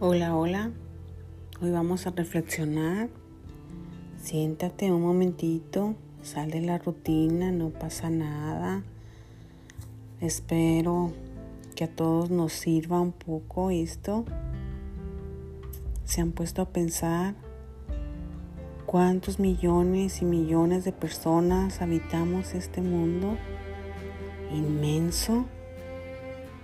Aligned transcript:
Hola, 0.00 0.36
hola. 0.36 0.70
Hoy 1.60 1.72
vamos 1.72 2.06
a 2.06 2.12
reflexionar. 2.12 3.08
Siéntate 4.22 4.92
un 4.92 5.02
momentito, 5.02 5.96
sal 6.22 6.52
de 6.52 6.60
la 6.60 6.78
rutina, 6.78 7.50
no 7.50 7.70
pasa 7.70 8.08
nada. 8.08 8.84
Espero 10.20 11.10
que 11.74 11.82
a 11.82 11.88
todos 11.88 12.30
nos 12.30 12.52
sirva 12.52 13.00
un 13.00 13.10
poco 13.10 13.72
esto. 13.72 14.24
Se 16.04 16.20
han 16.20 16.30
puesto 16.30 16.62
a 16.62 16.68
pensar 16.68 17.34
cuántos 18.86 19.40
millones 19.40 20.22
y 20.22 20.26
millones 20.26 20.84
de 20.84 20.92
personas 20.92 21.82
habitamos 21.82 22.54
este 22.54 22.82
mundo 22.82 23.36
inmenso. 24.52 25.46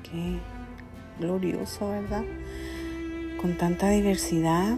Qué 0.05 0.39
glorioso, 1.19 1.91
¿verdad? 1.91 2.23
Con 3.45 3.59
tanta 3.59 3.91
diversidad, 3.91 4.75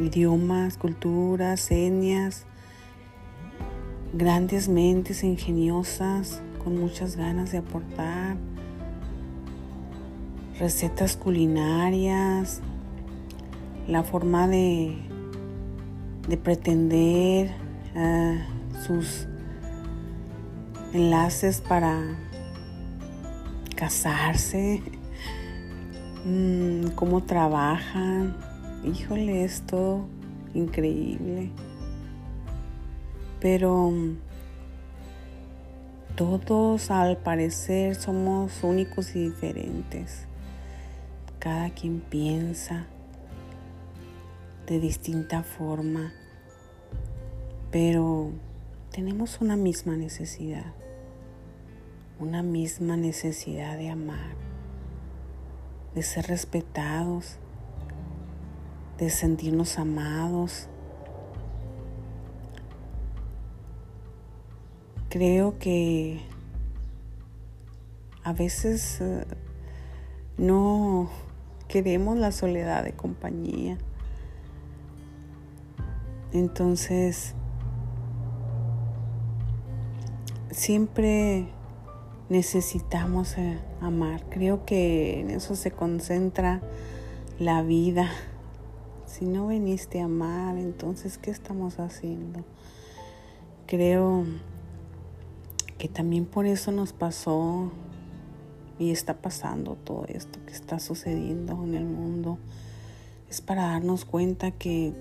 idiomas, 0.00 0.78
culturas, 0.78 1.70
etnias, 1.70 2.46
grandes 4.14 4.66
mentes 4.66 5.22
ingeniosas 5.22 6.40
con 6.64 6.80
muchas 6.80 7.16
ganas 7.16 7.52
de 7.52 7.58
aportar, 7.58 8.38
recetas 10.58 11.18
culinarias, 11.18 12.62
la 13.86 14.02
forma 14.02 14.48
de, 14.48 14.96
de 16.30 16.36
pretender 16.38 17.50
uh, 17.94 18.86
sus 18.86 19.28
enlaces 20.94 21.60
para 21.60 22.16
casarse, 23.74 24.82
Mm, 26.28 26.88
cómo 26.96 27.22
trabajan. 27.22 28.34
Híjole, 28.84 29.44
esto 29.44 30.08
increíble. 30.54 31.50
Pero 33.38 33.90
mm, 33.90 34.16
todos 36.16 36.90
al 36.90 37.18
parecer 37.18 37.94
somos 37.94 38.64
únicos 38.64 39.14
y 39.14 39.28
diferentes. 39.28 40.26
Cada 41.38 41.70
quien 41.70 42.00
piensa 42.00 42.86
de 44.66 44.80
distinta 44.80 45.44
forma, 45.44 46.12
pero 47.70 48.32
tenemos 48.90 49.40
una 49.40 49.54
misma 49.54 49.96
necesidad, 49.96 50.72
una 52.18 52.42
misma 52.42 52.96
necesidad 52.96 53.78
de 53.78 53.90
amar 53.90 54.45
de 55.96 56.02
ser 56.02 56.26
respetados, 56.26 57.38
de 58.98 59.08
sentirnos 59.08 59.78
amados. 59.78 60.68
Creo 65.08 65.58
que 65.58 66.20
a 68.22 68.34
veces 68.34 69.00
eh, 69.00 69.26
no 70.36 71.08
queremos 71.66 72.18
la 72.18 72.30
soledad 72.30 72.84
de 72.84 72.92
compañía. 72.92 73.78
Entonces, 76.32 77.34
siempre 80.50 81.48
necesitamos 82.28 83.36
eh, 83.38 83.58
amar. 83.80 84.24
Creo 84.28 84.64
que 84.64 85.20
en 85.20 85.30
eso 85.30 85.56
se 85.56 85.70
concentra 85.70 86.60
la 87.38 87.62
vida. 87.62 88.10
Si 89.06 89.24
no 89.24 89.48
viniste 89.48 90.00
a 90.00 90.04
amar, 90.04 90.58
entonces, 90.58 91.18
¿qué 91.18 91.30
estamos 91.30 91.78
haciendo? 91.78 92.44
Creo 93.66 94.24
que 95.78 95.88
también 95.88 96.26
por 96.26 96.46
eso 96.46 96.72
nos 96.72 96.92
pasó 96.92 97.70
y 98.78 98.90
está 98.90 99.14
pasando 99.14 99.76
todo 99.76 100.04
esto 100.08 100.38
que 100.46 100.52
está 100.52 100.78
sucediendo 100.78 101.62
en 101.64 101.74
el 101.74 101.84
mundo. 101.84 102.38
Es 103.30 103.40
para 103.40 103.62
darnos 103.68 104.04
cuenta 104.04 104.50
que 104.50 104.92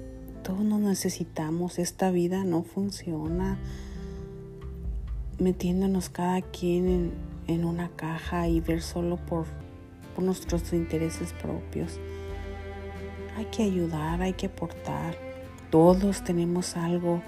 todos 0.43 0.61
nos 0.61 0.79
necesitamos. 0.79 1.79
Esta 1.79 2.11
vida 2.11 2.43
no 2.43 2.63
funciona 2.63 3.57
metiéndonos 5.39 6.09
cada 6.09 6.41
quien 6.41 7.11
en, 7.47 7.65
una 7.65 7.89
caja 7.89 8.47
y 8.47 8.59
ver 8.59 8.81
solo 8.81 9.17
por, 9.17 9.45
por 10.15 10.23
nuestros 10.23 10.71
intereses 10.73 11.33
propios. 11.33 11.99
Hay 13.37 13.45
que 13.45 13.63
ayudar, 13.63 14.21
hay 14.21 14.33
que 14.33 14.47
aportar. 14.47 15.17
Todos 15.69 16.23
tenemos 16.23 16.77
algo 16.77 17.21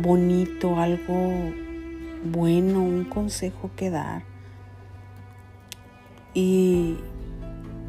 bonito, 0.00 0.78
algo 0.78 1.32
bueno, 2.24 2.82
un 2.82 3.04
consejo 3.04 3.70
que 3.74 3.90
dar. 3.90 4.22
Y, 6.34 6.98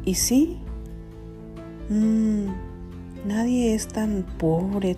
y 0.04 0.14
sí, 0.14 0.58
mm, 1.88 2.46
nadie 3.26 3.74
es 3.74 3.86
tan 3.86 4.24
pobre 4.38 4.96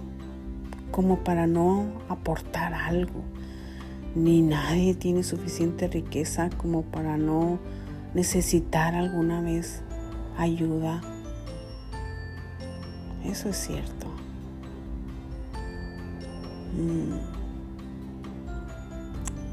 como 0.90 1.18
para 1.18 1.46
no 1.46 1.86
aportar 2.08 2.72
algo 2.72 3.31
ni 4.14 4.42
nadie 4.42 4.94
tiene 4.94 5.22
suficiente 5.22 5.88
riqueza 5.88 6.50
como 6.50 6.82
para 6.82 7.16
no 7.16 7.58
necesitar 8.14 8.94
alguna 8.94 9.40
vez 9.40 9.82
ayuda. 10.36 11.00
Eso 13.24 13.48
es 13.48 13.56
cierto. 13.56 14.06
Mm. 16.76 17.18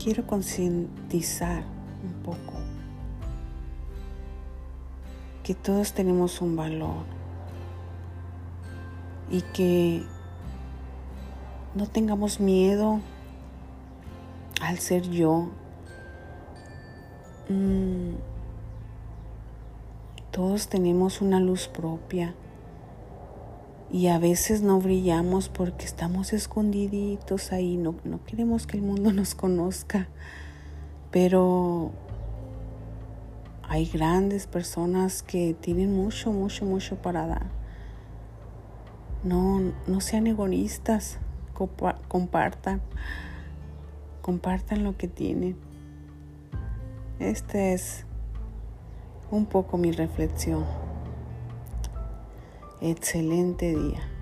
Quiero 0.03 0.25
concientizar 0.25 1.63
un 2.03 2.23
poco 2.23 2.53
que 5.43 5.53
todos 5.53 5.93
tenemos 5.93 6.41
un 6.41 6.55
valor 6.55 7.05
y 9.29 9.41
que 9.53 10.03
no 11.75 11.87
tengamos 11.87 12.39
miedo 12.39 12.99
al 14.69 14.77
ser 14.77 15.09
yo, 15.09 15.49
mm, 17.49 18.13
todos 20.29 20.69
tenemos 20.69 21.21
una 21.21 21.39
luz 21.39 21.67
propia 21.67 22.35
y 23.91 24.09
a 24.09 24.19
veces 24.19 24.61
no 24.61 24.79
brillamos 24.79 25.49
porque 25.49 25.85
estamos 25.85 26.33
escondiditos 26.33 27.51
ahí, 27.51 27.77
no, 27.77 27.95
no 28.03 28.23
queremos 28.25 28.67
que 28.67 28.77
el 28.77 28.83
mundo 28.83 29.11
nos 29.19 29.33
conozca, 29.33 30.07
pero 31.09 31.89
hay 33.67 33.87
grandes 33.87 34.45
personas 34.45 35.23
que 35.23 35.55
tienen 35.59 35.95
mucho, 35.95 36.31
mucho, 36.31 36.65
mucho 36.65 36.95
para 36.97 37.25
dar. 37.25 37.47
No, 39.23 39.61
no 39.87 39.99
sean 39.99 40.27
egoístas, 40.27 41.17
compartan 42.07 42.81
compartan 44.29 44.83
lo 44.83 44.95
que 44.95 45.07
tienen. 45.07 45.55
Esta 47.17 47.57
es 47.57 48.05
un 49.31 49.47
poco 49.47 49.79
mi 49.79 49.91
reflexión. 49.91 50.67
Excelente 52.79 53.75
día. 53.75 54.18